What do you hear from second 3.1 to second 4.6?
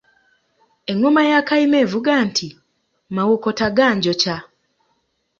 ‘Mawokota ganjokya’.